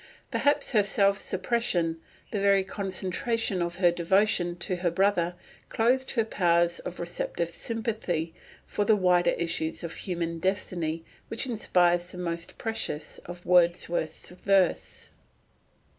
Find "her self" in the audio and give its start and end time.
0.71-1.19